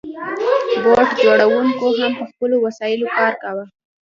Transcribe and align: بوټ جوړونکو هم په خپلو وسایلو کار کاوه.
بوټ 0.83 1.07
جوړونکو 1.23 1.85
هم 1.97 2.11
په 2.19 2.23
خپلو 2.31 2.55
وسایلو 2.65 3.05
کار 3.17 3.33
کاوه. 3.41 3.65